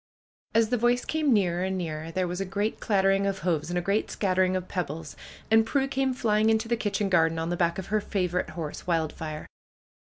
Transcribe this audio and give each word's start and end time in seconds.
As 0.55 0.69
the 0.69 0.79
voice 0.81 1.05
came 1.05 1.31
nearer 1.31 1.63
and 1.63 1.77
nearer 1.77 2.09
there 2.09 2.27
was 2.27 2.41
a 2.41 2.43
great 2.43 2.79
clattering 2.79 3.27
of 3.27 3.41
hoofs 3.45 3.69
and 3.69 3.77
a 3.77 3.83
great 3.83 4.09
scattering 4.09 4.55
of 4.55 4.67
peb 4.67 4.87
bles, 4.87 5.15
and 5.51 5.63
Prue 5.63 5.87
came 5.87 6.11
flying 6.15 6.49
into 6.49 6.67
the 6.67 6.75
kitchen 6.75 7.07
garden 7.07 7.37
on 7.37 7.51
the 7.51 7.55
back 7.55 7.77
of 7.77 7.85
her 7.93 8.01
favorite 8.01 8.49
horse, 8.57 8.87
"Wildfire." 8.87 9.45